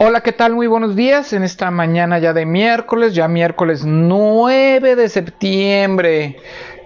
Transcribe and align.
Hola, 0.00 0.22
¿qué 0.22 0.32
tal? 0.32 0.54
Muy 0.54 0.66
buenos 0.66 0.96
días 0.96 1.32
en 1.34 1.44
esta 1.44 1.70
mañana 1.70 2.18
ya 2.18 2.32
de 2.32 2.46
miércoles, 2.46 3.14
ya 3.14 3.28
miércoles 3.28 3.84
9 3.84 4.96
de 4.96 5.08
septiembre. 5.08 6.36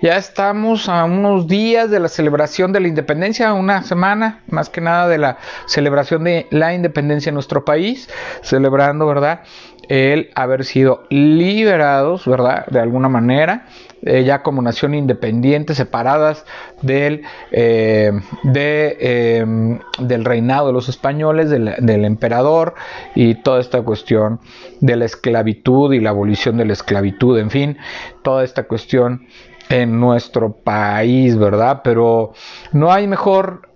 Ya 0.03 0.19
estamos 0.19 0.91
a 0.91 1.05
unos 1.05 1.49
días 1.49 1.91
de 1.91 2.01
la 2.01 2.09
celebración 2.09 2.71
de 2.71 2.81
la 2.81 2.89
independencia, 2.89 3.55
una 3.55 3.83
semana 3.83 4.43
más 4.47 4.69
que 4.69 4.83
nada 4.83 5.09
de 5.09 5.17
la 5.17 5.39
celebración 5.65 6.23
de 6.23 6.49
la 6.51 6.75
independencia 6.75 7.31
en 7.31 7.35
nuestro 7.35 7.65
país, 7.65 8.11
celebrando, 8.43 9.07
¿verdad? 9.07 9.41
El 9.89 10.31
haber 10.35 10.67
sido 10.67 11.05
liberados, 11.09 12.27
¿verdad? 12.27 12.67
De 12.67 12.79
alguna 12.79 13.09
manera 13.09 13.65
eh, 14.03 14.25
ya 14.25 14.43
como 14.43 14.63
nación 14.63 14.95
independiente, 14.95 15.75
separadas 15.75 16.45
del, 16.83 17.23
eh, 17.51 18.13
em, 18.55 19.81
del 19.99 20.25
reinado 20.25 20.69
de 20.69 20.73
los 20.73 20.89
españoles, 20.89 21.51
del, 21.51 21.75
del, 21.79 22.05
emperador 22.05 22.75
y 23.15 23.35
toda 23.37 23.61
esta 23.61 23.83
cuestión 23.83 24.41
de 24.81 24.97
la 24.97 25.05
esclavitud 25.05 25.93
y 25.93 26.01
la 26.01 26.11
abolición 26.11 26.57
de 26.57 26.65
la 26.65 26.73
esclavitud, 26.75 27.39
en 27.39 27.51
fin, 27.51 27.79
toda 28.23 28.45
esta 28.45 28.65
cuestión 28.65 29.27
en 29.69 30.01
nuestro 30.01 30.53
país, 30.53 31.37
¿verdad? 31.37 31.81
Pero 31.83 32.33
no 32.73 32.93
hay 32.93 33.07
mejor 33.07 33.69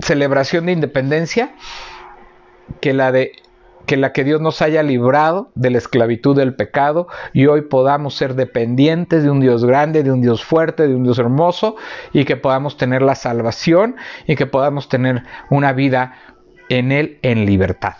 celebración 0.00 0.66
de 0.66 0.72
independencia 0.72 1.54
que 2.80 2.92
la 2.92 3.12
de 3.12 3.32
que 3.88 3.96
la 3.96 4.12
que 4.12 4.22
Dios 4.22 4.42
nos 4.42 4.60
haya 4.60 4.82
librado 4.82 5.50
de 5.54 5.70
la 5.70 5.78
esclavitud 5.78 6.36
del 6.36 6.54
pecado 6.54 7.08
y 7.32 7.46
hoy 7.46 7.62
podamos 7.62 8.14
ser 8.14 8.34
dependientes 8.34 9.22
de 9.22 9.30
un 9.30 9.40
Dios 9.40 9.64
grande, 9.64 10.02
de 10.02 10.12
un 10.12 10.20
Dios 10.20 10.44
fuerte, 10.44 10.86
de 10.86 10.94
un 10.94 11.04
Dios 11.04 11.18
hermoso 11.18 11.74
y 12.12 12.26
que 12.26 12.36
podamos 12.36 12.76
tener 12.76 13.00
la 13.00 13.14
salvación 13.14 13.96
y 14.26 14.36
que 14.36 14.44
podamos 14.44 14.90
tener 14.90 15.22
una 15.48 15.72
vida 15.72 16.12
en 16.68 16.92
Él 16.92 17.18
en 17.22 17.46
libertad. 17.46 17.94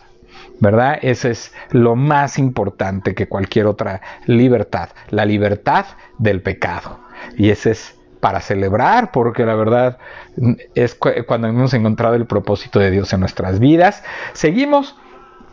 ¿Verdad? 0.60 0.98
Ese 1.00 1.30
es 1.30 1.54
lo 1.70 1.96
más 1.96 2.38
importante 2.38 3.14
que 3.14 3.26
cualquier 3.26 3.66
otra 3.66 4.02
libertad, 4.26 4.90
la 5.08 5.24
libertad 5.24 5.86
del 6.18 6.42
pecado. 6.42 7.00
Y 7.38 7.48
ese 7.48 7.70
es 7.70 7.98
para 8.20 8.40
celebrar, 8.40 9.10
porque 9.10 9.46
la 9.46 9.54
verdad 9.54 9.98
es 10.74 10.98
cuando 11.26 11.48
hemos 11.48 11.72
encontrado 11.72 12.14
el 12.14 12.26
propósito 12.26 12.78
de 12.78 12.90
Dios 12.90 13.10
en 13.14 13.20
nuestras 13.20 13.58
vidas. 13.58 14.02
Seguimos 14.34 14.96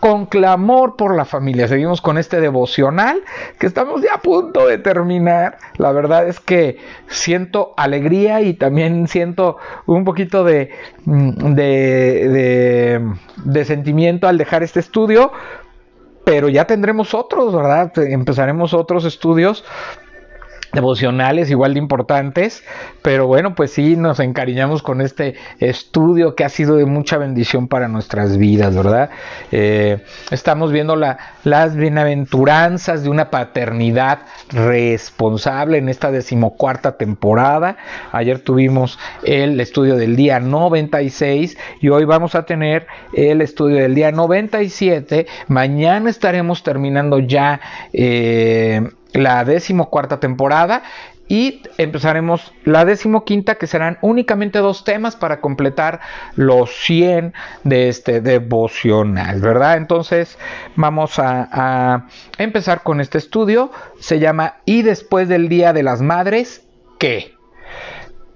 con 0.06 0.28
clamor 0.28 0.98
por 0.98 1.16
la 1.16 1.26
familia. 1.26 1.68
Seguimos 1.68 2.00
con 2.00 2.20
este 2.20 2.40
devocional 2.40 3.24
que 3.58 3.66
estamos 3.66 4.04
ya 4.04 4.14
a 4.14 4.22
punto 4.22 4.68
de 4.68 4.78
terminar. 4.78 5.58
La 5.78 5.92
verdad 5.92 6.28
es 6.28 6.40
que 6.40 6.78
siento 7.08 7.74
alegría 7.76 8.42
y 8.42 8.54
también 8.54 9.08
siento 9.08 9.58
un 9.88 10.04
poquito 10.06 10.44
de, 10.44 10.70
mm, 11.06 11.56
de, 11.56 13.02
de, 13.46 13.66
sentimiento 13.66 14.28
al 14.28 14.38
dejar 14.38 14.62
este 14.62 14.80
estudio. 14.80 15.32
Pero 16.24 16.50
ya 16.50 16.68
tendremos 16.68 17.16
otros, 17.16 17.56
¿verdad? 17.56 17.92
Empezaremos 17.98 18.76
otros 18.76 19.06
estudios 19.06 19.66
devocionales 20.76 21.50
igual 21.50 21.74
de 21.74 21.80
importantes, 21.80 22.64
pero 23.02 23.26
bueno, 23.26 23.56
pues 23.56 23.72
sí, 23.72 23.96
nos 23.96 24.20
encariñamos 24.20 24.84
con 24.84 25.02
este 25.02 25.36
estudio 25.60 26.36
que 26.36 26.44
ha 26.44 26.50
sido 26.50 26.76
de 26.76 26.86
mucha 26.86 27.18
bendición 27.18 27.68
para 27.68 27.88
nuestras 27.88 28.38
vidas, 28.38 28.76
¿verdad? 28.76 29.10
Eh, 29.52 30.04
estamos 30.32 30.72
viendo 30.72 30.96
la, 30.96 31.18
las 31.44 31.76
bienaventuranzas 31.76 33.04
de 33.04 33.10
una 33.10 33.32
paternidad 33.32 34.20
responsable 34.52 35.78
en 35.78 35.90
esta 35.90 36.12
decimocuarta 36.12 36.98
temporada. 36.98 37.78
Ayer 38.12 38.40
tuvimos 38.40 39.00
el 39.24 39.60
estudio 39.60 39.96
del 39.96 40.16
día 40.16 40.40
96 40.40 41.58
y 41.80 41.90
hoy 41.90 42.06
vamos 42.06 42.36
a 42.36 42.46
tener 42.46 42.88
el 43.14 43.42
estudio 43.42 43.78
del 43.78 43.96
día 43.96 44.12
97. 44.12 45.26
Mañana 45.48 46.10
estaremos 46.10 46.64
terminando 46.64 47.20
ya. 47.20 47.62
Eh, 47.94 48.90
la 49.16 49.46
decimocuarta 49.46 50.20
temporada 50.20 50.84
y 51.28 51.64
empezaremos 51.78 52.54
la 52.66 52.86
decimoquinta 52.86 53.56
que 53.56 53.66
serán 53.66 53.98
únicamente 54.02 54.60
dos 54.60 54.84
temas 54.84 55.16
para 55.16 55.42
completar 55.42 56.00
los 56.36 56.70
100 56.72 57.34
de 57.64 57.90
este 57.90 58.22
devocional, 58.22 59.42
¿verdad? 59.42 59.78
Entonces 59.78 60.38
vamos 60.76 61.18
a, 61.18 62.06
empezar 62.38 62.84
con 62.84 63.02
este 63.02 63.18
estudio, 63.18 63.72
se 64.00 64.20
llama 64.20 64.58
Y 64.66 64.84
después 64.84 65.28
del 65.28 65.50
Día 65.50 65.74
de 65.74 65.82
las 65.82 66.02
Madres, 66.02 66.64
¿qué? 67.00 67.34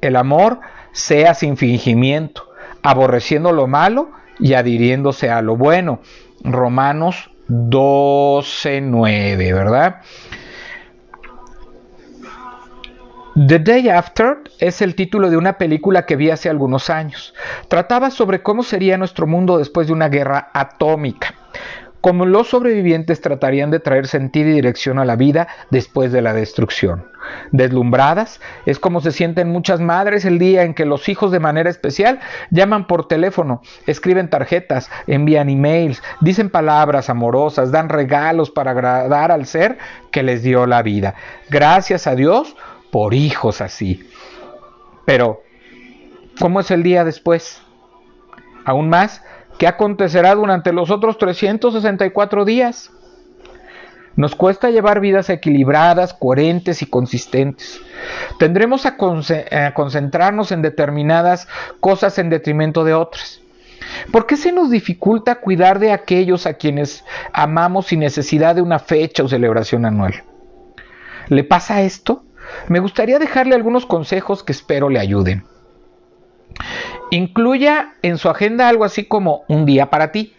El 0.02 0.16
amor 0.16 0.62
sea 0.92 1.36
sin 1.36 1.58
fingimiento, 1.58 2.50
aborreciendo 2.82 3.52
lo 3.52 3.68
malo 3.68 4.10
y 4.40 4.56
adhiriéndose 4.56 5.30
a 5.30 5.44
lo 5.44 5.58
bueno. 5.58 6.00
Romanos 6.44 7.30
12.9, 7.50 9.54
¿verdad? 9.54 10.02
The 13.48 13.60
Day 13.60 13.88
After 13.88 14.40
es 14.60 14.82
el 14.82 14.96
título 14.96 15.30
de 15.30 15.38
una 15.38 15.58
película 15.58 16.06
que 16.06 16.18
vi 16.18 16.30
hace 16.30 16.50
algunos 16.50 16.90
años. 16.90 17.34
Trataba 17.70 18.12
sobre 18.12 18.44
cómo 18.44 18.64
sería 18.64 18.98
nuestro 18.98 19.28
mundo 19.28 19.58
después 19.58 19.88
de 19.88 19.94
una 19.94 20.10
guerra 20.10 20.50
atómica. 20.54 21.34
Cómo 22.02 22.26
los 22.26 22.50
sobrevivientes 22.50 23.22
tratarían 23.22 23.72
de 23.72 23.80
traer 23.80 24.08
sentido 24.08 24.50
y 24.50 24.54
dirección 24.54 25.00
a 25.00 25.06
la 25.06 25.16
vida 25.16 25.48
después 25.70 26.12
de 26.12 26.22
la 26.22 26.34
destrucción. 26.34 27.06
Deslumbradas, 27.52 28.42
es 28.66 28.80
como 28.80 29.00
se 29.00 29.12
sienten 29.12 29.50
muchas 29.50 29.80
madres 29.80 30.26
el 30.26 30.38
día 30.38 30.64
en 30.64 30.74
que 30.74 30.86
los 30.86 31.08
hijos 31.08 31.32
de 31.32 31.40
manera 31.40 31.70
especial 31.70 32.20
llaman 32.52 32.88
por 32.88 33.08
teléfono, 33.08 33.62
escriben 33.88 34.30
tarjetas, 34.30 34.90
envían 35.08 35.50
emails, 35.50 36.02
dicen 36.22 36.50
palabras 36.50 37.10
amorosas, 37.10 37.72
dan 37.72 37.88
regalos 37.88 38.50
para 38.50 38.72
agradar 38.72 39.32
al 39.32 39.46
ser 39.46 39.78
que 40.12 40.24
les 40.24 40.44
dio 40.44 40.66
la 40.66 40.82
vida. 40.82 41.16
Gracias 41.50 42.08
a 42.08 42.16
Dios, 42.16 42.56
por 42.92 43.14
hijos 43.14 43.62
así. 43.62 44.08
Pero, 45.06 45.42
¿cómo 46.40 46.60
es 46.60 46.72
el 46.72 46.84
día 46.84 47.04
después? 47.04 47.62
Aún 48.66 48.90
más, 48.90 49.24
¿qué 49.58 49.68
acontecerá 49.68 50.36
durante 50.36 50.74
los 50.74 50.92
otros 50.92 51.18
364 51.18 52.46
días? 52.46 52.92
Nos 54.16 54.36
cuesta 54.36 54.70
llevar 54.70 55.00
vidas 55.00 55.30
equilibradas, 55.30 56.14
coherentes 56.14 56.82
y 56.82 56.86
consistentes. 56.88 57.80
Tendremos 58.38 58.86
a, 58.86 58.98
concentrarnos 59.74 60.52
en 60.52 60.62
determinadas 60.62 61.48
cosas 61.80 62.20
en 62.20 62.30
detrimento 62.30 62.84
de 62.84 62.94
otras. 62.94 63.42
¿Por 64.12 64.26
qué 64.26 64.36
se 64.36 64.52
nos 64.52 64.70
dificulta 64.70 65.36
cuidar 65.36 65.80
de 65.80 65.92
aquellos 65.92 66.46
a 66.46 66.56
quienes 66.56 67.06
amamos 67.32 67.88
sin 67.88 68.02
necesidad 68.02 68.56
de 68.56 68.62
una 68.62 68.80
fecha 68.80 69.24
o 69.24 69.30
celebración 69.30 69.86
anual? 69.86 70.24
¿Le 71.30 71.44
pasa 71.44 71.82
esto? 71.82 72.24
Me 72.68 72.80
gustaría 72.80 73.20
dejarle 73.20 73.56
algunos 73.56 73.86
consejos 73.86 74.44
que 74.44 74.52
espero 74.52 74.90
le 74.90 75.00
ayuden. 75.00 75.44
Incluya 77.12 77.94
en 78.02 78.18
su 78.18 78.30
agenda 78.30 78.68
algo 78.68 78.86
así 78.86 79.06
como 79.06 79.44
un 79.48 79.66
día 79.66 79.90
para 79.90 80.12
ti. 80.12 80.36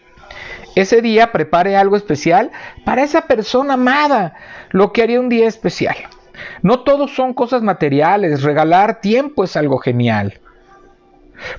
Ese 0.75 1.01
día 1.01 1.31
prepare 1.31 1.75
algo 1.75 1.97
especial 1.97 2.51
para 2.85 3.03
esa 3.03 3.21
persona 3.27 3.73
amada, 3.73 4.35
lo 4.69 4.93
que 4.93 5.03
haría 5.03 5.19
un 5.19 5.27
día 5.27 5.47
especial. 5.47 5.95
No 6.61 6.81
todos 6.81 7.13
son 7.13 7.33
cosas 7.33 7.61
materiales, 7.61 8.43
regalar 8.43 9.01
tiempo 9.01 9.43
es 9.43 9.57
algo 9.57 9.79
genial. 9.79 10.39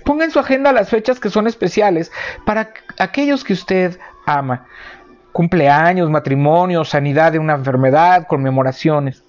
Ponga 0.04 0.24
en 0.24 0.30
su 0.30 0.38
agenda 0.38 0.72
las 0.72 0.88
fechas 0.88 1.20
que 1.20 1.28
son 1.28 1.46
especiales 1.46 2.10
para 2.46 2.72
aquellos 2.98 3.44
que 3.44 3.52
usted 3.52 3.98
ama. 4.24 4.66
Cumpleaños, 5.32 6.08
matrimonio, 6.10 6.84
sanidad 6.84 7.32
de 7.32 7.38
una 7.38 7.54
enfermedad, 7.54 8.26
conmemoraciones. 8.26 9.24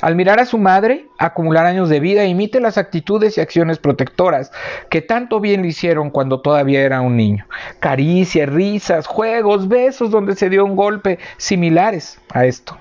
Al 0.00 0.16
mirar 0.16 0.40
a 0.40 0.46
su 0.46 0.58
madre 0.58 1.08
acumular 1.18 1.66
años 1.66 1.88
de 1.88 2.00
vida, 2.00 2.24
imite 2.24 2.60
las 2.60 2.78
actitudes 2.78 3.36
y 3.36 3.40
acciones 3.40 3.78
protectoras 3.78 4.52
que 4.90 5.02
tanto 5.02 5.40
bien 5.40 5.62
le 5.62 5.68
hicieron 5.68 6.10
cuando 6.10 6.40
todavía 6.40 6.82
era 6.82 7.00
un 7.00 7.16
niño. 7.16 7.46
Caricias, 7.80 8.48
risas, 8.48 9.06
juegos, 9.06 9.68
besos 9.68 10.10
donde 10.10 10.36
se 10.36 10.50
dio 10.50 10.64
un 10.64 10.76
golpe 10.76 11.18
similares 11.36 12.20
a 12.32 12.44
esto. 12.44 12.78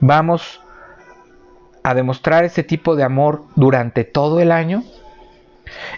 Vamos 0.00 0.60
a 1.82 1.94
demostrar 1.94 2.44
ese 2.44 2.62
tipo 2.62 2.96
de 2.96 3.04
amor 3.04 3.44
durante 3.54 4.04
todo 4.04 4.40
el 4.40 4.52
año. 4.52 4.82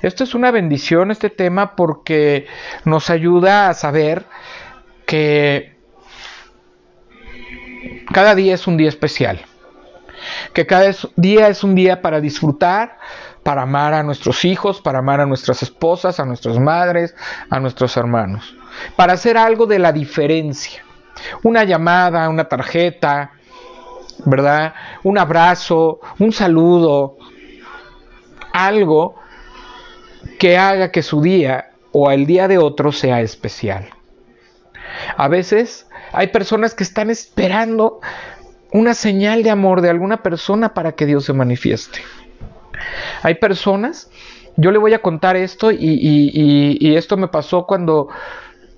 Esto 0.03 0.25
es 0.25 0.35
una 0.35 0.51
bendición, 0.51 1.11
este 1.11 1.31
tema, 1.31 1.77
porque 1.77 2.47
nos 2.85 3.11
ayuda 3.11 3.69
a 3.69 3.75
saber 3.75 4.25
que 5.07 5.77
cada 8.13 8.35
día 8.35 8.55
es 8.55 8.67
un 8.67 8.77
día 8.77 8.89
especial 8.89 9.45
que 10.57 10.65
cada 10.65 10.91
día 11.17 11.49
es 11.49 11.63
un 11.63 11.75
día 11.75 12.01
para 12.01 12.19
disfrutar, 12.19 12.97
para 13.43 13.61
amar 13.61 13.93
a 13.93 14.03
nuestros 14.03 14.43
hijos, 14.47 14.81
para 14.81 15.01
amar 15.01 15.21
a 15.21 15.27
nuestras 15.27 15.63
esposas, 15.63 16.19
a 16.19 16.25
nuestras 16.25 16.59
madres, 16.59 17.15
a 17.51 17.61
nuestros 17.61 17.95
hermanos, 17.99 18.57
para 18.97 19.13
hacer 19.13 19.37
algo 19.37 19.67
de 19.67 19.79
la 19.79 19.93
diferencia. 19.93 20.83
Una 21.43 21.65
llamada, 21.65 22.31
una 22.31 22.47
tarjeta, 22.49 23.33
¿verdad? 24.25 24.73
Un 25.03 25.19
abrazo, 25.19 26.01
un 26.21 26.33
saludo, 26.33 27.19
algo 28.55 29.17
que 30.39 30.57
haga 30.57 30.91
que 30.91 31.03
su 31.03 31.21
día 31.21 31.73
o 31.93 32.11
el 32.11 32.25
día 32.25 32.49
de 32.49 32.57
otro 32.57 32.93
sea 32.93 33.21
especial. 33.21 33.91
A 35.19 35.29
veces 35.29 35.87
hay 36.13 36.29
personas 36.29 36.75
que 36.75 36.83
están 36.83 37.11
esperando 37.11 38.01
una 38.73 38.95
señal 38.95 39.43
de 39.43 39.51
amor 39.51 39.81
de 39.81 39.91
alguna 39.91 40.23
persona 40.23 40.75
para 40.75 40.93
que 40.93 41.07
Dios 41.07 41.25
se 41.25 41.33
manifieste. 41.33 42.01
Hay 43.23 43.37
personas, 43.37 44.11
yo 44.57 44.71
le 44.71 44.79
voy 44.79 44.95
a 44.95 45.01
contar 45.01 45.37
esto 45.37 45.71
y, 45.71 46.95
esto 46.97 47.17
me 47.17 47.29
pasó 47.29 47.67
cuando 47.67 48.09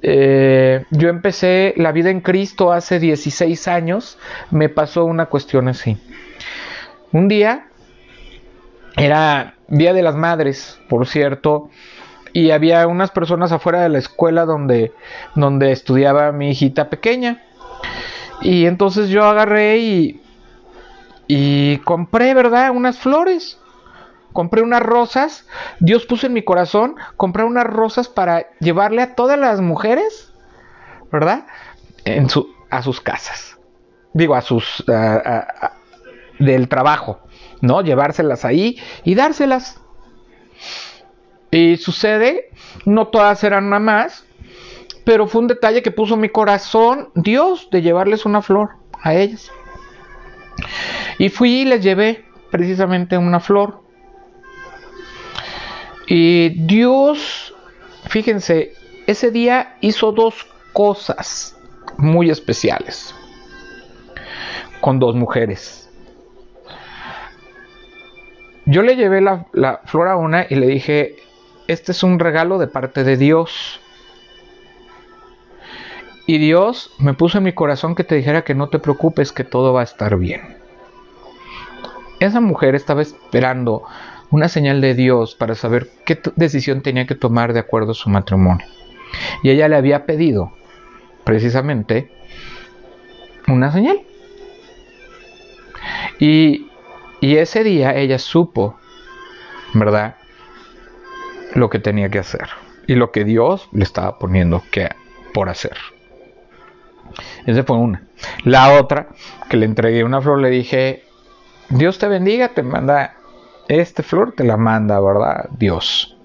eh, 0.03 0.85
yo 0.91 1.09
empecé 1.09 1.75
la 1.77 1.93
vida 1.93 2.11
en 2.11 2.21
Cristo 2.21 2.73
hace 2.73 3.01
16 3.01 3.69
años, 3.69 4.19
me 4.51 4.69
pasó 4.69 5.05
una 5.05 5.27
cuestión 5.27 5.69
así. 5.69 5.97
Un 7.13 7.29
día, 7.29 7.67
era 8.97 9.55
Día 9.69 9.93
de 9.93 10.03
las 10.03 10.15
Madres, 10.15 10.79
por 10.89 11.07
cierto, 11.07 11.71
y 12.33 12.51
había 12.51 12.87
unas 12.87 13.11
personas 13.11 13.53
afuera 13.53 13.83
de 13.83 13.89
la 13.89 13.99
escuela 13.99 14.45
donde, 14.45 14.93
donde 15.35 15.73
estudiaba 15.73 16.33
mi 16.33 16.51
hijita 16.51 16.91
pequeña. 16.91 17.43
Y 18.41 18.67
entonces 18.67 19.09
yo 19.09 19.25
agarré 19.25 19.79
y, 19.79 20.23
y 21.27 21.79
compré, 21.79 22.35
¿verdad? 22.35 22.71
Unas 22.71 22.99
flores. 22.99 23.59
Compré 24.33 24.63
unas 24.63 24.83
rosas. 24.83 25.47
Dios 25.81 26.07
puso 26.07 26.27
en 26.27 26.33
mi 26.35 26.43
corazón 26.43 26.97
comprar 27.17 27.47
unas 27.47 27.65
rosas 27.65 28.09
para 28.09 28.47
llevarle 28.61 29.03
a 29.03 29.15
todas 29.15 29.39
las 29.39 29.61
mujeres, 29.61 30.33
¿verdad? 31.11 31.47
En 32.05 32.29
su, 32.29 32.49
a 32.71 32.83
sus 32.83 33.01
casas. 33.01 33.59
Digo, 34.13 34.35
a 34.35 34.41
sus... 34.43 34.85
del 36.39 36.69
trabajo, 36.69 37.21
¿no? 37.61 37.83
Llevárselas 37.83 38.45
ahí 38.45 38.81
y 39.05 39.15
dárselas. 39.15 39.81
Y 41.51 41.79
sucede, 41.79 42.51
no 42.85 43.09
todas 43.09 43.43
eran 43.43 43.65
una 43.65 43.79
más, 43.79 44.25
pero 45.09 45.27
fue 45.27 45.41
un 45.41 45.47
detalle 45.47 45.83
que 45.83 45.91
puso 45.91 46.19
mi 46.19 46.29
corazón 46.29 47.09
Dios 47.15 47.71
de 47.71 47.81
llevarles 47.81 48.27
una 48.27 48.43
flor 48.43 48.73
a 49.01 49.15
ellas. 49.15 49.51
Y 51.17 51.31
fui 51.31 51.63
y 51.63 51.65
les 51.65 51.83
llevé 51.83 52.27
precisamente 52.51 53.17
una 53.17 53.41
flor. 53.41 53.81
Y 56.07 56.51
Dios, 56.67 57.55
fíjense, 58.11 58.75
ese 59.07 59.31
día 59.31 59.79
hizo 59.81 60.13
dos 60.13 60.47
cosas 60.75 61.57
muy 61.97 62.29
especiales 62.29 63.15
con 64.83 64.99
dos 64.99 65.15
mujeres. 65.15 65.89
Yo 68.67 68.83
le 68.83 68.95
llevé 68.95 69.23
la, 69.23 69.47
la 69.55 69.81
flor 69.87 70.09
a 70.09 70.19
una 70.19 70.45
y 70.51 70.57
le 70.57 70.67
dije, 70.67 71.17
este 71.67 71.93
es 71.93 72.03
un 72.03 72.19
regalo 72.19 72.59
de 72.59 72.67
parte 72.67 73.05
de 73.05 73.17
Dios. 73.17 73.81
Y 76.29 76.37
Dios 76.37 76.93
me 76.99 77.15
puso 77.15 77.39
en 77.39 77.45
mi 77.45 77.55
corazón 77.55 77.95
que 77.95 78.05
te 78.05 78.15
dijera 78.15 78.45
que 78.45 78.55
no 78.55 78.69
te 78.69 78.79
preocupes, 78.79 79.33
que 79.33 79.45
todo 79.45 79.73
va 79.73 79.81
a 79.81 79.85
estar 79.85 80.19
bien. 80.19 80.59
Esa 82.21 82.43
mujer 82.43 82.75
estaba 82.75 83.01
esperando 83.01 83.85
una 84.31 84.51
señal 84.51 84.83
de 84.83 84.93
Dios 84.93 85.35
para 85.35 85.55
saber 85.55 85.89
qué 86.05 86.21
decisión 86.37 86.83
tenía 86.83 87.07
que 87.07 87.15
tomar 87.15 87.55
de 87.55 87.61
acuerdo 87.61 87.93
a 87.93 87.95
su 87.95 88.11
matrimonio. 88.11 88.67
Y 89.43 89.49
ella 89.49 89.69
le 89.69 89.77
había 89.77 90.05
pedido 90.05 90.53
precisamente 91.25 92.13
una 93.47 93.73
señal. 93.73 94.03
Y, 96.19 96.67
y 97.23 97.37
ese 97.37 97.65
día 97.65 97.97
ella 97.97 98.19
supo, 98.19 98.77
¿verdad? 99.73 100.17
lo 101.55 101.71
que 101.71 101.79
tenía 101.79 102.11
que 102.11 102.19
hacer 102.19 102.49
y 102.87 102.97
lo 102.97 103.13
que 103.13 103.25
Dios 103.25 103.71
le 103.73 103.85
estaba 103.85 104.19
poniendo 104.19 104.63
que, 104.71 104.91
por 105.33 105.49
hacer. 105.49 105.79
Esa 107.47 107.65
fue 107.65 107.77
una. 107.77 108.03
La 108.45 108.73
otra, 108.81 109.09
que 109.49 109.57
le 109.57 109.67
entregué 109.67 110.05
una 110.05 110.21
flor, 110.21 110.41
le 110.41 110.51
dije, 110.51 111.05
Dios 111.69 111.99
te 111.99 112.09
bendiga, 112.09 112.49
te 112.49 112.63
manda 112.63 113.15
este 113.69 114.03
flor, 114.03 114.33
te 114.33 114.45
la 114.45 114.57
manda, 114.57 115.01
¿verdad? 115.01 115.49
Dios. 115.59 116.17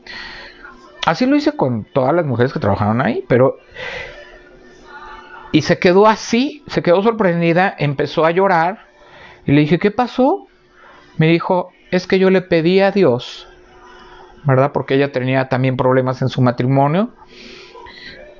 Así 1.06 1.26
lo 1.26 1.36
hice 1.36 1.56
con 1.56 1.86
todas 1.86 2.14
las 2.14 2.26
mujeres 2.26 2.54
que 2.54 2.60
trabajaron 2.60 3.02
ahí, 3.02 3.24
pero... 3.28 3.58
Y 5.52 5.62
se 5.62 5.78
quedó 5.78 6.08
así, 6.08 6.64
se 6.68 6.82
quedó 6.82 7.04
sorprendida, 7.04 7.76
empezó 7.78 8.26
a 8.26 8.32
llorar 8.32 8.88
y 9.46 9.52
le 9.52 9.62
dije, 9.62 9.78
¿qué 9.78 9.92
pasó? 9.92 10.48
Me 11.18 11.28
dijo, 11.28 11.70
es 11.92 12.08
que 12.08 12.18
yo 12.18 12.32
le 12.32 12.42
pedí 12.42 12.80
a 12.80 12.90
Dios 12.90 13.48
¿verdad? 14.44 14.72
Porque 14.72 14.96
ella 14.96 15.12
tenía 15.12 15.50
también 15.50 15.78
problemas 15.78 16.22
en 16.22 16.30
su 16.30 16.42
matrimonio. 16.42 17.10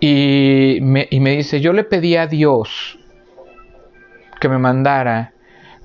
Y 0.06 0.80
me, 0.82 1.08
y 1.10 1.22
me 1.22 1.32
dice, 1.32 1.62
yo 1.62 1.72
le 1.72 1.86
pedí 1.86 2.18
a 2.18 2.28
Dios 2.28 3.00
que 4.42 4.50
me 4.50 4.58
mandara 4.58 5.32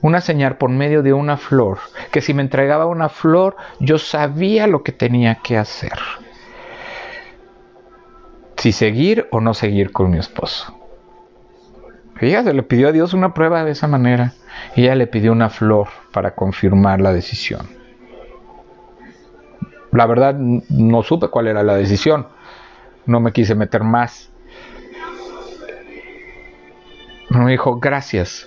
una 0.01 0.21
señal 0.21 0.57
por 0.57 0.71
medio 0.71 1.05
de 1.05 1.13
una 1.13 1.37
flor, 1.37 1.79
que 2.11 2.21
si 2.21 2.35
me 2.35 2.43
entregaba 2.43 2.87
una 2.87 3.11
flor, 3.11 3.55
yo 3.79 3.97
sabía 3.97 4.67
lo 4.67 4.83
que 4.83 4.91
tenía 4.91 5.37
que 5.37 5.57
hacer. 5.57 5.97
Si 8.57 8.73
seguir 8.73 9.29
o 9.31 9.41
no 9.41 9.55
seguir 9.55 9.93
con 9.93 10.11
mi 10.11 10.19
esposo. 10.19 10.77
Fíjate, 12.17 12.55
le 12.55 12.65
pidió 12.65 12.89
a 12.89 12.93
Dios 12.93 13.15
una 13.15 13.33
prueba 13.35 13.63
de 13.63 13.71
esa 13.71 13.87
manera. 13.87 14.33
Y 14.75 14.83
ella 14.83 14.97
le 14.97 15.07
pidió 15.07 15.31
una 15.31 15.49
flor 15.49 15.87
para 16.13 16.35
confirmar 16.35 17.01
la 17.01 17.13
decisión. 17.13 17.69
La 19.93 20.07
verdad 20.07 20.35
no 20.35 21.05
supe 21.05 21.29
cuál 21.29 21.47
era 21.47 21.63
la 21.63 21.77
decisión. 21.77 22.27
No 23.09 23.21
me 23.21 23.33
quise 23.33 23.55
meter 23.55 23.85
más. 23.85 24.31
Me 27.31 27.51
dijo, 27.51 27.81
gracias, 27.81 28.47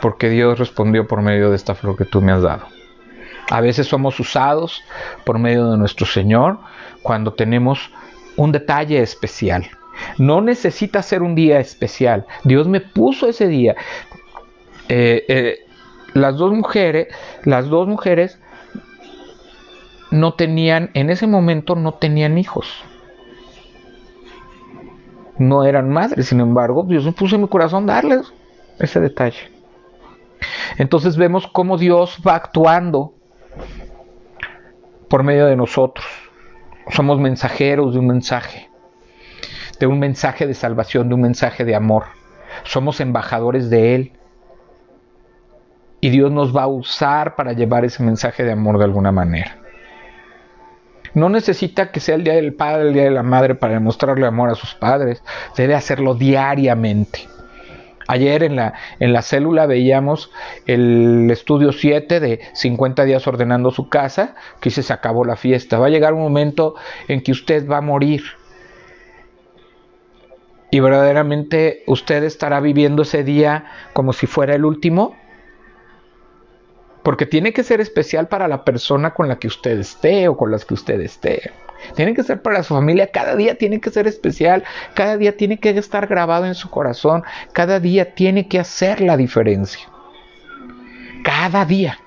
porque 0.00 0.30
Dios 0.30 0.58
respondió 0.58 1.06
por 1.06 1.20
medio 1.20 1.50
de 1.50 1.56
esta 1.56 1.74
flor 1.74 1.94
que 1.94 2.06
tú 2.06 2.22
me 2.22 2.32
has 2.32 2.40
dado. 2.40 2.66
A 3.50 3.60
veces 3.60 3.86
somos 3.86 4.18
usados 4.18 4.82
por 5.24 5.38
medio 5.38 5.70
de 5.70 5.76
nuestro 5.76 6.06
Señor 6.06 6.60
cuando 7.02 7.34
tenemos 7.34 7.90
un 8.36 8.52
detalle 8.52 9.02
especial. 9.02 9.68
No 10.16 10.40
necesita 10.40 11.02
ser 11.02 11.22
un 11.22 11.34
día 11.34 11.60
especial. 11.60 12.26
Dios 12.42 12.66
me 12.66 12.80
puso 12.80 13.28
ese 13.28 13.48
día. 13.48 13.76
Eh, 14.88 15.26
eh, 15.28 15.58
las 16.14 16.38
dos 16.38 16.54
mujeres, 16.54 17.08
las 17.44 17.68
dos 17.68 17.86
mujeres 17.86 18.40
no 20.10 20.32
tenían, 20.32 20.90
en 20.94 21.10
ese 21.10 21.26
momento 21.26 21.74
no 21.74 21.92
tenían 21.92 22.38
hijos. 22.38 22.82
No 25.38 25.64
eran 25.64 25.90
madres, 25.90 26.28
sin 26.28 26.40
embargo, 26.40 26.84
Dios 26.84 27.04
me 27.04 27.12
puso 27.12 27.34
en 27.34 27.42
mi 27.42 27.48
corazón 27.48 27.86
darles 27.86 28.32
ese 28.78 29.00
detalle. 29.00 29.50
Entonces 30.78 31.16
vemos 31.16 31.46
cómo 31.46 31.78
Dios 31.78 32.20
va 32.26 32.34
actuando 32.34 33.14
por 35.08 35.22
medio 35.22 35.46
de 35.46 35.56
nosotros. 35.56 36.06
Somos 36.90 37.18
mensajeros 37.18 37.94
de 37.94 38.00
un 38.00 38.06
mensaje, 38.06 38.68
de 39.80 39.86
un 39.86 39.98
mensaje 39.98 40.46
de 40.46 40.54
salvación, 40.54 41.08
de 41.08 41.14
un 41.14 41.22
mensaje 41.22 41.64
de 41.64 41.74
amor. 41.74 42.04
Somos 42.64 43.00
embajadores 43.00 43.70
de 43.70 43.94
Él. 43.94 44.12
Y 46.00 46.10
Dios 46.10 46.30
nos 46.30 46.54
va 46.54 46.64
a 46.64 46.66
usar 46.66 47.34
para 47.34 47.54
llevar 47.54 47.84
ese 47.84 48.02
mensaje 48.02 48.44
de 48.44 48.52
amor 48.52 48.78
de 48.78 48.84
alguna 48.84 49.10
manera. 49.10 49.63
No 51.14 51.28
necesita 51.28 51.92
que 51.92 52.00
sea 52.00 52.16
el 52.16 52.24
día 52.24 52.34
del 52.34 52.54
padre, 52.54 52.88
el 52.88 52.94
día 52.94 53.04
de 53.04 53.10
la 53.10 53.22
madre 53.22 53.54
para 53.54 53.74
demostrarle 53.74 54.26
amor 54.26 54.50
a 54.50 54.54
sus 54.54 54.74
padres. 54.74 55.22
Debe 55.56 55.74
hacerlo 55.74 56.14
diariamente. 56.14 57.28
Ayer 58.06 58.42
en 58.42 58.56
la, 58.56 58.74
en 59.00 59.12
la 59.12 59.22
célula 59.22 59.66
veíamos 59.66 60.30
el 60.66 61.30
estudio 61.30 61.72
7 61.72 62.20
de 62.20 62.40
50 62.52 63.04
días 63.04 63.26
ordenando 63.26 63.70
su 63.70 63.88
casa, 63.88 64.34
que 64.60 64.70
se 64.70 64.92
acabó 64.92 65.24
la 65.24 65.36
fiesta. 65.36 65.78
Va 65.78 65.86
a 65.86 65.90
llegar 65.90 66.12
un 66.12 66.20
momento 66.20 66.74
en 67.08 67.22
que 67.22 67.32
usted 67.32 67.66
va 67.68 67.78
a 67.78 67.80
morir. 67.80 68.22
Y 70.70 70.80
verdaderamente 70.80 71.84
usted 71.86 72.24
estará 72.24 72.60
viviendo 72.60 73.02
ese 73.02 73.22
día 73.22 73.66
como 73.92 74.12
si 74.12 74.26
fuera 74.26 74.54
el 74.54 74.64
último 74.64 75.16
porque 77.04 77.26
tiene 77.26 77.52
que 77.52 77.62
ser 77.62 77.80
especial 77.80 78.26
para 78.28 78.48
la 78.48 78.64
persona 78.64 79.12
con 79.12 79.28
la 79.28 79.38
que 79.38 79.46
usted 79.46 79.78
esté 79.78 80.26
o 80.26 80.36
con 80.36 80.50
las 80.50 80.64
que 80.64 80.74
usted 80.74 81.00
esté. 81.00 81.52
Tiene 81.94 82.14
que 82.14 82.22
ser 82.22 82.40
para 82.40 82.62
su 82.62 82.74
familia, 82.74 83.08
cada 83.12 83.36
día 83.36 83.56
tiene 83.56 83.78
que 83.78 83.90
ser 83.90 84.06
especial, 84.06 84.64
cada 84.94 85.18
día 85.18 85.36
tiene 85.36 85.58
que 85.58 85.68
estar 85.70 86.06
grabado 86.06 86.46
en 86.46 86.54
su 86.54 86.70
corazón, 86.70 87.22
cada 87.52 87.78
día 87.78 88.14
tiene 88.14 88.48
que 88.48 88.58
hacer 88.58 89.02
la 89.02 89.18
diferencia. 89.18 89.86
Cada 91.22 91.66
día. 91.66 91.98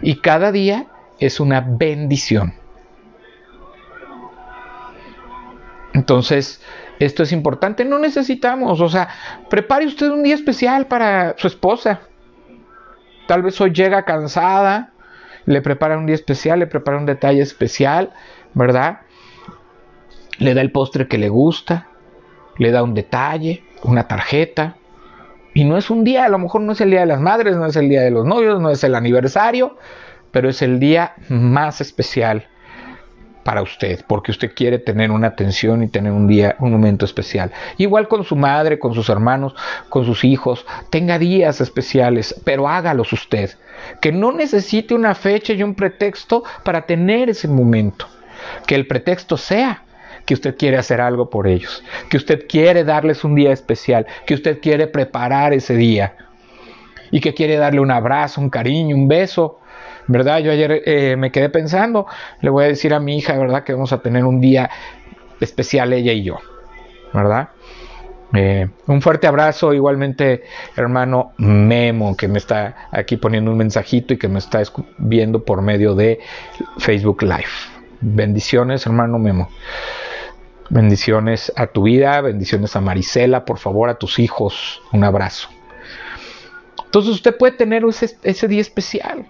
Y 0.00 0.16
cada 0.16 0.50
día 0.50 0.86
es 1.20 1.38
una 1.38 1.60
bendición. 1.60 2.54
Entonces, 5.92 6.62
esto 6.98 7.22
es 7.22 7.32
importante, 7.32 7.84
no 7.84 7.98
necesitamos, 7.98 8.80
o 8.80 8.88
sea, 8.88 9.08
prepare 9.50 9.84
usted 9.84 10.08
un 10.08 10.22
día 10.22 10.34
especial 10.34 10.86
para 10.86 11.34
su 11.36 11.48
esposa, 11.48 12.00
Tal 13.32 13.40
vez 13.40 13.58
hoy 13.62 13.72
llega 13.72 14.04
cansada, 14.04 14.90
le 15.46 15.62
prepara 15.62 15.96
un 15.96 16.04
día 16.04 16.14
especial, 16.14 16.58
le 16.58 16.66
prepara 16.66 16.98
un 16.98 17.06
detalle 17.06 17.40
especial, 17.40 18.10
¿verdad? 18.52 18.98
Le 20.36 20.52
da 20.52 20.60
el 20.60 20.70
postre 20.70 21.08
que 21.08 21.16
le 21.16 21.30
gusta, 21.30 21.86
le 22.58 22.70
da 22.70 22.82
un 22.82 22.92
detalle, 22.92 23.64
una 23.84 24.06
tarjeta. 24.06 24.76
Y 25.54 25.64
no 25.64 25.78
es 25.78 25.88
un 25.88 26.04
día, 26.04 26.26
a 26.26 26.28
lo 26.28 26.38
mejor 26.38 26.60
no 26.60 26.72
es 26.72 26.82
el 26.82 26.90
día 26.90 27.00
de 27.00 27.06
las 27.06 27.22
madres, 27.22 27.56
no 27.56 27.64
es 27.64 27.76
el 27.76 27.88
día 27.88 28.02
de 28.02 28.10
los 28.10 28.26
novios, 28.26 28.60
no 28.60 28.68
es 28.68 28.84
el 28.84 28.94
aniversario, 28.94 29.78
pero 30.30 30.50
es 30.50 30.60
el 30.60 30.78
día 30.78 31.14
más 31.30 31.80
especial 31.80 32.48
para 33.42 33.62
usted, 33.62 34.04
porque 34.06 34.30
usted 34.30 34.52
quiere 34.54 34.78
tener 34.78 35.10
una 35.10 35.28
atención 35.28 35.82
y 35.82 35.88
tener 35.88 36.12
un 36.12 36.26
día, 36.26 36.56
un 36.60 36.72
momento 36.72 37.04
especial. 37.04 37.50
Igual 37.76 38.08
con 38.08 38.24
su 38.24 38.36
madre, 38.36 38.78
con 38.78 38.94
sus 38.94 39.08
hermanos, 39.08 39.54
con 39.88 40.04
sus 40.04 40.24
hijos, 40.24 40.64
tenga 40.90 41.18
días 41.18 41.60
especiales, 41.60 42.40
pero 42.44 42.68
hágalos 42.68 43.12
usted. 43.12 43.50
Que 44.00 44.12
no 44.12 44.32
necesite 44.32 44.94
una 44.94 45.14
fecha 45.14 45.52
y 45.52 45.62
un 45.62 45.74
pretexto 45.74 46.44
para 46.62 46.82
tener 46.86 47.30
ese 47.30 47.48
momento. 47.48 48.06
Que 48.66 48.74
el 48.74 48.86
pretexto 48.86 49.36
sea 49.36 49.82
que 50.24 50.34
usted 50.34 50.56
quiere 50.56 50.76
hacer 50.76 51.00
algo 51.00 51.30
por 51.30 51.48
ellos, 51.48 51.82
que 52.08 52.16
usted 52.16 52.46
quiere 52.48 52.84
darles 52.84 53.24
un 53.24 53.34
día 53.34 53.52
especial, 53.52 54.06
que 54.26 54.34
usted 54.34 54.60
quiere 54.60 54.86
preparar 54.86 55.52
ese 55.52 55.74
día 55.74 56.14
y 57.10 57.20
que 57.20 57.34
quiere 57.34 57.56
darle 57.56 57.80
un 57.80 57.90
abrazo, 57.90 58.40
un 58.40 58.50
cariño, 58.50 58.96
un 58.96 59.08
beso. 59.08 59.60
¿Verdad? 60.08 60.38
Yo 60.40 60.50
ayer 60.50 60.82
eh, 60.84 61.16
me 61.16 61.30
quedé 61.30 61.48
pensando, 61.48 62.06
le 62.40 62.50
voy 62.50 62.64
a 62.64 62.68
decir 62.68 62.92
a 62.92 63.00
mi 63.00 63.16
hija, 63.18 63.36
¿verdad? 63.36 63.64
Que 63.64 63.72
vamos 63.72 63.92
a 63.92 64.02
tener 64.02 64.24
un 64.24 64.40
día 64.40 64.70
especial 65.40 65.92
ella 65.92 66.12
y 66.12 66.22
yo, 66.22 66.38
¿verdad? 67.12 67.50
Eh, 68.34 68.68
un 68.86 69.02
fuerte 69.02 69.26
abrazo 69.26 69.74
igualmente 69.74 70.44
hermano 70.74 71.32
Memo 71.36 72.16
que 72.16 72.28
me 72.28 72.38
está 72.38 72.88
aquí 72.90 73.18
poniendo 73.18 73.50
un 73.50 73.58
mensajito 73.58 74.14
y 74.14 74.16
que 74.16 74.26
me 74.26 74.38
está 74.38 74.62
viendo 74.96 75.44
por 75.44 75.60
medio 75.60 75.94
de 75.94 76.18
Facebook 76.78 77.22
Live. 77.22 77.50
Bendiciones 78.00 78.86
hermano 78.86 79.18
Memo. 79.18 79.50
Bendiciones 80.70 81.52
a 81.56 81.66
tu 81.66 81.82
vida, 81.82 82.22
bendiciones 82.22 82.74
a 82.76 82.80
Marisela, 82.80 83.44
por 83.44 83.58
favor, 83.58 83.90
a 83.90 83.96
tus 83.96 84.18
hijos, 84.18 84.80
un 84.92 85.04
abrazo. 85.04 85.50
Entonces 86.92 87.12
usted 87.12 87.36
puede 87.36 87.52
tener 87.52 87.84
ese, 88.22 88.48
día 88.48 88.60
especial. 88.62 89.26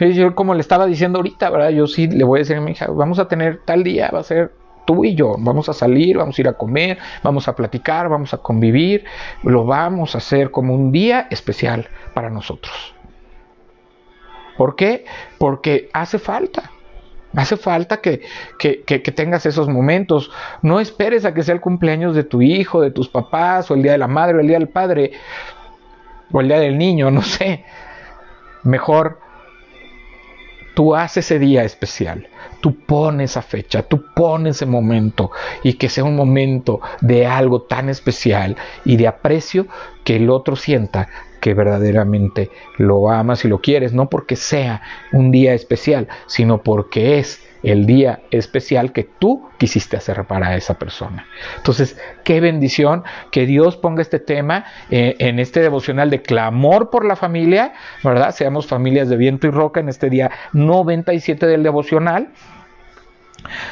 Yo 0.00 0.34
como 0.34 0.54
le 0.54 0.60
estaba 0.60 0.86
diciendo 0.86 1.18
ahorita, 1.18 1.50
¿verdad? 1.50 1.70
Yo 1.70 1.86
sí 1.86 2.06
le 2.06 2.24
voy 2.24 2.38
a 2.38 2.40
decir 2.40 2.56
a 2.56 2.60
mi 2.60 2.72
hija, 2.72 2.86
vamos 2.88 3.18
a 3.18 3.28
tener 3.28 3.60
tal 3.64 3.82
día, 3.84 4.10
va 4.12 4.20
a 4.20 4.24
ser 4.24 4.52
tú 4.84 5.04
y 5.04 5.14
yo, 5.14 5.36
vamos 5.38 5.68
a 5.68 5.72
salir, 5.72 6.18
vamos 6.18 6.38
a 6.38 6.40
ir 6.42 6.48
a 6.48 6.52
comer, 6.54 6.98
vamos 7.22 7.48
a 7.48 7.56
platicar, 7.56 8.08
vamos 8.08 8.34
a 8.34 8.38
convivir, 8.38 9.04
lo 9.42 9.64
vamos 9.64 10.14
a 10.14 10.18
hacer 10.18 10.50
como 10.50 10.74
un 10.74 10.92
día 10.92 11.26
especial 11.30 11.88
para 12.12 12.30
nosotros. 12.30 12.94
¿Por 14.56 14.76
qué? 14.76 15.04
Porque 15.38 15.88
hace 15.92 16.18
falta. 16.18 16.70
Hace 17.36 17.56
falta 17.56 18.00
que, 18.00 18.22
tengas 19.16 19.44
esos 19.46 19.68
momentos. 19.68 20.30
No 20.62 20.78
esperes 20.78 21.24
a 21.24 21.34
que 21.34 21.42
sea 21.42 21.54
el 21.54 21.60
cumpleaños 21.60 22.14
de 22.14 22.22
tu 22.22 22.42
hijo, 22.42 22.80
de 22.80 22.92
tus 22.92 23.08
papás, 23.08 23.70
o 23.70 23.74
el 23.74 23.82
día 23.82 23.92
de 23.92 23.98
la 23.98 24.06
madre, 24.06 24.36
o 24.36 24.40
el 24.40 24.46
día 24.46 24.58
del 24.58 24.68
padre, 24.68 25.12
o 26.30 26.40
el 26.40 26.48
día 26.48 26.60
del 26.60 26.78
niño, 26.78 27.10
no 27.10 27.22
sé. 27.22 27.64
Mejor 28.62 29.18
tú 30.74 30.94
haces 30.94 31.26
ese 31.26 31.38
día 31.38 31.64
especial. 31.64 32.28
Tú 32.60 32.76
pones 32.76 33.32
esa 33.32 33.42
fecha, 33.42 33.82
tú 33.82 34.04
pones 34.14 34.56
ese 34.56 34.66
momento 34.66 35.30
y 35.62 35.74
que 35.74 35.88
sea 35.88 36.04
un 36.04 36.16
momento 36.16 36.80
de 37.00 37.26
algo 37.26 37.62
tan 37.62 37.88
especial 37.88 38.56
y 38.84 38.96
de 38.96 39.06
aprecio 39.06 39.66
que 40.02 40.16
el 40.16 40.30
otro 40.30 40.56
sienta 40.56 41.08
que 41.40 41.54
verdaderamente 41.54 42.50
lo 42.78 43.10
amas 43.10 43.44
y 43.44 43.48
lo 43.48 43.60
quieres, 43.60 43.92
no 43.92 44.08
porque 44.08 44.34
sea 44.34 44.80
un 45.12 45.30
día 45.30 45.52
especial, 45.52 46.08
sino 46.26 46.62
porque 46.62 47.18
es 47.18 47.42
el 47.64 47.86
día 47.86 48.20
especial 48.30 48.92
que 48.92 49.04
tú 49.04 49.48
quisiste 49.58 49.96
hacer 49.96 50.24
para 50.24 50.56
esa 50.56 50.78
persona. 50.78 51.26
Entonces, 51.56 51.98
qué 52.22 52.40
bendición 52.40 53.02
que 53.32 53.46
Dios 53.46 53.76
ponga 53.76 54.02
este 54.02 54.20
tema 54.20 54.64
eh, 54.90 55.16
en 55.18 55.38
este 55.38 55.60
devocional 55.60 56.10
de 56.10 56.22
clamor 56.22 56.90
por 56.90 57.04
la 57.04 57.16
familia, 57.16 57.72
¿verdad? 58.02 58.30
Seamos 58.30 58.66
familias 58.66 59.08
de 59.08 59.16
viento 59.16 59.46
y 59.46 59.50
roca 59.50 59.80
en 59.80 59.88
este 59.88 60.10
día 60.10 60.30
97 60.52 61.46
del 61.46 61.62
devocional. 61.62 62.30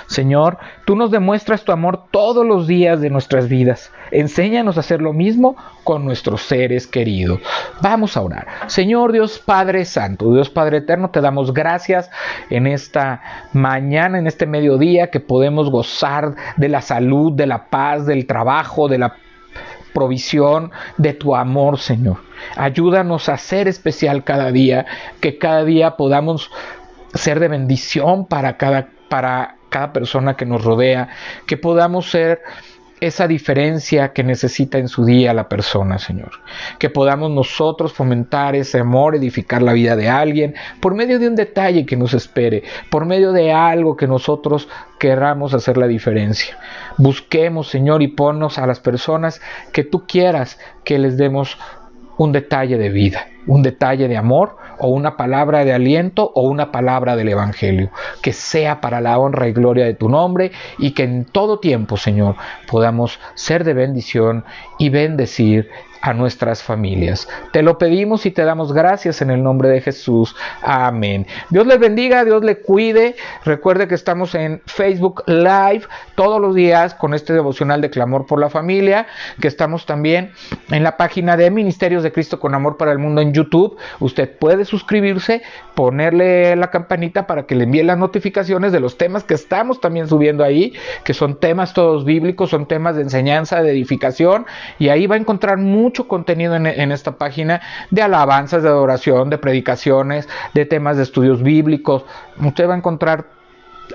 Señor, 0.07 0.59
tú 0.85 0.97
nos 0.97 1.11
demuestras 1.11 1.65
tu 1.65 1.73
amor 1.73 2.05
todos 2.11 2.47
los 2.47 2.67
días 2.67 3.01
de 3.01 3.11
nuestras 3.11 3.49
vidas. 3.49 3.91
Enséñanos 4.11 4.77
a 4.77 4.81
hacer 4.81 5.01
lo 5.01 5.13
mismo 5.13 5.57
con 5.85 6.05
nuestros 6.05 6.43
seres 6.43 6.87
queridos. 6.87 7.41
Vamos 7.81 8.17
a 8.17 8.23
orar. 8.23 8.47
Señor 8.67 9.13
Dios 9.13 9.39
Padre 9.39 9.85
Santo, 9.85 10.33
Dios 10.33 10.51
Padre 10.51 10.79
Eterno, 10.79 11.11
te 11.11 11.21
damos 11.21 11.55
gracias 11.55 12.11
en 12.51 12.67
esta 12.67 13.23
mañana, 13.53 14.19
en 14.19 14.27
este 14.27 14.47
mediodía, 14.47 15.11
que 15.11 15.21
podemos 15.21 15.71
gozar 15.71 16.35
de 16.57 16.69
la 16.69 16.83
salud, 16.83 17.33
de 17.33 17.47
la 17.47 17.71
paz, 17.71 18.07
del 18.07 18.27
trabajo, 18.27 18.89
de 18.89 18.99
la 18.99 19.17
provisión, 19.93 20.71
de 20.97 21.15
tu 21.15 21.35
amor, 21.37 21.79
Señor. 21.79 22.19
Ayúdanos 22.57 23.29
a 23.29 23.37
ser 23.37 23.69
especial 23.69 24.25
cada 24.25 24.51
día, 24.51 24.87
que 25.21 25.39
cada 25.39 25.65
día 25.65 25.97
podamos 25.97 26.51
ser 27.15 27.41
de 27.41 27.49
bendición 27.49 28.27
para 28.27 28.57
cada 28.57 28.89
para 29.09 29.57
cada 29.73 29.93
persona 29.93 30.37
que 30.37 30.47
nos 30.47 30.63
rodea, 30.63 31.09
que 31.47 31.57
podamos 31.57 32.09
ser 32.09 32.43
esa 33.01 33.27
diferencia 33.27 34.13
que 34.13 34.23
necesita 34.23 34.79
en 34.79 34.87
su 34.87 35.05
día 35.05 35.35
la 35.35 35.49
persona, 35.49 35.99
Señor. 35.99 36.31
Que 36.79 36.89
podamos 36.89 37.33
nosotros 37.33 37.93
fomentar 37.93 38.55
ese 38.55 38.79
amor, 38.79 39.17
edificar 39.17 39.61
la 39.61 39.73
vida 39.73 39.97
de 39.97 40.09
alguien 40.09 40.55
por 40.79 40.95
medio 40.95 41.19
de 41.19 41.27
un 41.27 41.35
detalle 41.35 41.85
que 41.85 41.97
nos 41.97 42.15
espere, 42.15 42.63
por 42.91 43.05
medio 43.05 43.33
de 43.33 43.51
algo 43.51 43.97
que 43.97 44.07
nosotros 44.07 44.69
querramos 45.01 45.53
hacer 45.53 45.79
la 45.79 45.89
diferencia. 45.89 46.57
Busquemos, 46.97 47.69
Señor, 47.69 48.03
y 48.03 48.09
ponnos 48.09 48.59
a 48.59 48.69
las 48.69 48.79
personas 48.79 49.41
que 49.73 49.83
tú 49.83 50.07
quieras 50.07 50.61
que 50.85 50.97
les 51.01 51.17
demos 51.17 51.59
un 52.19 52.31
detalle 52.31 52.79
de 52.79 52.91
vida, 52.91 53.27
un 53.49 53.65
detalle 53.65 54.07
de 54.07 54.17
amor 54.17 54.59
o 54.83 54.89
una 54.89 55.17
palabra 55.17 55.65
de 55.65 55.73
aliento 55.73 56.33
o 56.35 56.43
una 56.43 56.73
palabra 56.73 57.17
del 57.17 57.29
Evangelio, 57.29 57.91
que 58.21 58.33
sea 58.33 58.81
para 58.81 59.01
la 59.01 59.19
honra 59.19 59.49
y 59.49 59.53
gloria 59.53 59.85
de 59.85 59.95
tu 59.95 60.09
nombre 60.09 60.51
y 60.79 60.91
que 60.91 61.05
en 61.05 61.25
todo 61.25 61.61
tiempo, 61.61 61.97
Señor, 61.97 62.35
podamos 62.69 63.21
ser 63.35 63.63
de 63.65 63.75
bendición 63.75 64.45
y 64.79 64.89
bendecir 64.89 65.71
a 66.03 66.13
nuestras 66.13 66.63
familias. 66.63 67.29
Te 67.53 67.63
lo 67.63 67.79
pedimos 67.79 68.27
y 68.27 68.33
te 68.33 68.45
damos 68.45 68.73
gracias 68.73 69.23
en 69.23 69.31
el 69.31 69.43
nombre 69.43 69.69
de 69.69 69.81
Jesús. 69.81 70.35
Amén. 70.63 71.27
Dios 71.49 71.67
les 71.67 71.79
bendiga, 71.79 72.25
Dios 72.25 72.45
le 72.45 72.59
cuide. 72.59 73.15
Recuerde 73.45 73.87
que 73.87 73.95
estamos 73.95 74.35
en 74.35 74.61
Facebook 74.67 75.23
Live 75.27 75.83
todos 76.17 76.41
los 76.41 76.57
días 76.57 76.95
con 76.95 77.15
este 77.15 77.33
devocional 77.33 77.81
de 77.81 77.91
clamor 77.91 78.27
por 78.27 78.41
la 78.41 78.51
familia, 78.51 79.07
que 79.41 79.47
estamos 79.47 79.87
también 79.87 80.33
en 80.71 80.83
la 80.83 80.97
página 80.97 81.37
de 81.37 81.51
Ministerios 81.51 82.03
de 82.03 82.11
Cristo 82.11 82.41
con 82.41 82.55
Amor 82.55 82.77
para 82.77 82.91
el 82.91 82.99
Mundo 82.99 83.21
en 83.21 83.33
YouTube. 83.33 83.79
Usted 84.01 84.29
puede 84.39 84.65
suscribirse, 84.65 85.43
ponerle 85.75 86.57
la 86.57 86.71
campanita 86.71 87.29
para 87.29 87.47
que 87.47 87.55
le 87.55 87.65
envíe 87.65 87.85
las 87.85 87.99
notificaciones 87.99 88.73
de 88.73 88.81
los 88.81 88.99
temas 88.99 89.23
que 89.23 89.35
estamos 89.35 89.81
también 89.81 90.09
subiendo 90.09 90.43
ahí, 90.43 90.73
que 91.05 91.15
son 91.15 91.39
temas 91.39 91.75
todos 91.75 92.05
bíblicos, 92.05 92.51
son 92.51 92.67
temas 92.67 92.97
de 92.97 93.03
enseñanza, 93.03 93.63
de 93.63 93.71
edificación, 93.71 94.47
y 94.81 94.89
ahí 94.89 95.07
va 95.07 95.15
a 95.15 95.19
encontrar 95.19 95.59
mucho 95.59 95.92
mucho 95.93 96.09
contenido 96.09 96.57
en, 96.57 96.91
esta 96.91 97.19
página 97.19 97.61
de 97.91 98.01
alabanzas, 98.01 98.63
de 98.63 98.71
adoración, 98.71 99.29
de 99.29 99.37
predicaciones, 99.37 100.27
de 100.55 100.65
temas 100.65 100.97
de 100.97 101.03
estudios 101.03 101.43
bíblicos. 101.43 102.07
Usted 102.43 102.67
va 102.67 102.73
a 102.73 102.79
encontrar 102.79 103.27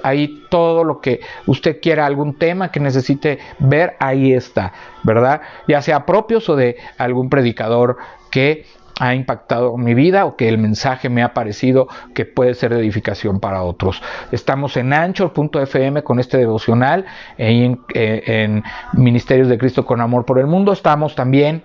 ahí 0.03 0.45
todo 0.51 0.83
lo 0.83 1.01
que 1.01 1.21
usted 1.47 1.81
quiera, 1.81 2.05
algún 2.05 2.37
tema 2.37 2.71
que 2.71 2.79
necesite 2.79 3.39
ver, 3.57 3.95
ahí 3.99 4.31
está, 4.31 4.73
¿verdad? 5.01 5.41
Ya 5.67 5.81
sea 5.81 6.05
propios 6.05 6.47
o 6.49 6.55
de 6.55 6.77
algún 6.99 7.31
predicador 7.31 7.97
que 8.29 8.67
ha 8.99 9.15
impactado 9.15 9.75
mi 9.75 9.95
vida 9.95 10.25
o 10.25 10.35
que 10.35 10.47
el 10.47 10.59
mensaje 10.59 11.09
me 11.09 11.23
ha 11.23 11.33
parecido 11.33 11.87
que 12.13 12.25
puede 12.25 12.53
ser 12.53 12.75
de 12.75 12.79
edificación 12.81 13.39
para 13.39 13.63
otros. 13.63 14.03
Estamos 14.31 14.77
en 14.77 14.93
anchor.fm 14.93 16.03
con 16.03 16.19
este 16.19 16.37
devocional, 16.37 17.05
en, 17.39 17.81
eh, 17.95 18.21
en 18.27 18.63
Ministerios 18.93 19.47
de 19.47 19.57
Cristo 19.57 19.83
con 19.83 19.99
Amor 19.99 20.25
por 20.25 20.37
el 20.37 20.45
Mundo. 20.45 20.71
Estamos 20.73 21.15
también 21.15 21.63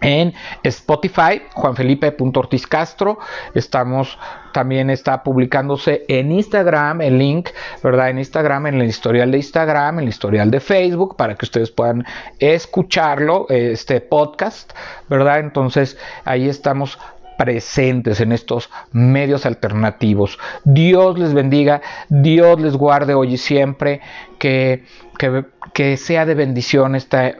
en 0.00 0.34
Spotify, 0.62 1.42
Juan 1.54 1.76
Felipe 1.76 2.14
Ortiz 2.18 2.66
Castro. 2.66 3.18
Estamos 3.54 4.18
también 4.52 4.88
está 4.88 5.22
publicándose 5.22 6.04
en 6.08 6.32
Instagram 6.32 7.02
el 7.02 7.18
link, 7.18 7.50
¿verdad? 7.82 8.10
En 8.10 8.18
Instagram, 8.18 8.68
en 8.68 8.80
el 8.80 8.88
historial 8.88 9.30
de 9.30 9.36
Instagram, 9.36 9.98
en 9.98 10.04
el 10.04 10.08
historial 10.08 10.50
de 10.50 10.60
Facebook, 10.60 11.16
para 11.16 11.34
que 11.34 11.44
ustedes 11.44 11.70
puedan 11.70 12.04
escucharlo, 12.38 13.46
este 13.50 14.00
podcast, 14.00 14.72
¿verdad? 15.08 15.40
Entonces 15.40 15.98
ahí 16.24 16.48
estamos 16.48 16.98
presentes 17.36 18.20
en 18.20 18.32
estos 18.32 18.70
medios 18.92 19.46
alternativos. 19.46 20.38
Dios 20.64 21.18
les 21.18 21.34
bendiga, 21.34 21.82
Dios 22.08 22.60
les 22.60 22.76
guarde 22.76 23.14
hoy 23.14 23.34
y 23.34 23.36
siempre, 23.36 24.00
que, 24.38 24.84
que, 25.18 25.44
que 25.74 25.96
sea 25.96 26.24
de 26.24 26.34
bendición 26.34 26.94
esta 26.94 27.34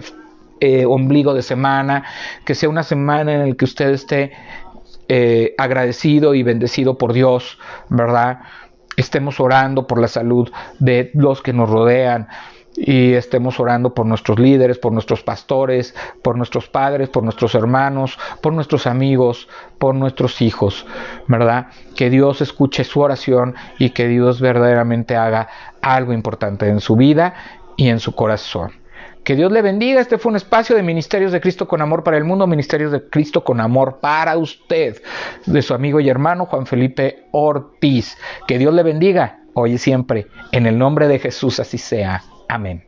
eh, 0.60 0.84
ombligo 0.86 1.34
de 1.34 1.42
semana, 1.42 2.04
que 2.44 2.54
sea 2.54 2.68
una 2.68 2.82
semana 2.82 3.34
en 3.34 3.48
la 3.48 3.54
que 3.54 3.64
usted 3.64 3.90
esté 3.90 4.32
eh, 5.08 5.54
agradecido 5.58 6.34
y 6.34 6.42
bendecido 6.42 6.98
por 6.98 7.12
Dios, 7.12 7.58
¿verdad? 7.88 8.40
Estemos 8.96 9.40
orando 9.40 9.86
por 9.86 10.00
la 10.00 10.08
salud 10.08 10.50
de 10.78 11.10
los 11.14 11.42
que 11.42 11.52
nos 11.52 11.68
rodean, 11.68 12.28
y 12.76 13.14
estemos 13.14 13.58
orando 13.58 13.94
por 13.94 14.06
nuestros 14.06 14.38
líderes, 14.38 14.78
por 14.78 14.92
nuestros 14.92 15.22
pastores, 15.22 15.94
por 16.22 16.36
nuestros 16.36 16.68
padres, 16.68 17.08
por 17.08 17.22
nuestros 17.22 17.54
hermanos, 17.54 18.18
por 18.42 18.52
nuestros 18.52 18.86
amigos, 18.86 19.48
por 19.78 19.94
nuestros 19.94 20.42
hijos, 20.42 20.86
¿verdad? 21.26 21.68
Que 21.96 22.10
Dios 22.10 22.42
escuche 22.42 22.84
su 22.84 23.00
oración 23.00 23.54
y 23.78 23.90
que 23.90 24.08
Dios 24.08 24.40
verdaderamente 24.40 25.16
haga 25.16 25.48
algo 25.80 26.12
importante 26.12 26.68
en 26.68 26.80
su 26.80 26.96
vida 26.96 27.34
y 27.76 27.88
en 27.88 27.98
su 27.98 28.14
corazón. 28.14 28.85
Que 29.26 29.34
Dios 29.34 29.50
le 29.50 29.60
bendiga. 29.60 30.00
Este 30.00 30.18
fue 30.18 30.30
un 30.30 30.36
espacio 30.36 30.76
de 30.76 30.84
Ministerios 30.84 31.32
de 31.32 31.40
Cristo 31.40 31.66
con 31.66 31.82
Amor 31.82 32.04
para 32.04 32.16
el 32.16 32.22
Mundo, 32.22 32.46
Ministerios 32.46 32.92
de 32.92 33.10
Cristo 33.10 33.42
con 33.42 33.60
Amor 33.60 33.98
para 34.00 34.38
usted, 34.38 35.02
de 35.46 35.62
su 35.62 35.74
amigo 35.74 35.98
y 35.98 36.08
hermano 36.08 36.46
Juan 36.46 36.64
Felipe 36.64 37.24
Ortiz. 37.32 38.16
Que 38.46 38.56
Dios 38.56 38.72
le 38.72 38.84
bendiga 38.84 39.40
hoy 39.54 39.72
y 39.72 39.78
siempre. 39.78 40.28
En 40.52 40.66
el 40.66 40.78
nombre 40.78 41.08
de 41.08 41.18
Jesús 41.18 41.58
así 41.58 41.76
sea. 41.76 42.22
Amén. 42.48 42.84